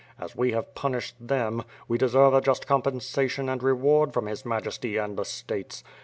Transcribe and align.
As 0.19 0.35
we 0.35 0.51
have 0.53 0.73
punished 0.73 1.13
them, 1.19 1.63
we 1.87 1.99
deserve 1.99 2.33
a 2.33 2.41
just 2.41 2.65
compensation 2.65 3.47
and 3.47 3.61
reward 3.61 4.13
from 4.13 4.25
his 4.25 4.43
Majesty 4.47 4.97
and 4.97 5.15
the 5.15 5.25
States. 5.25 5.83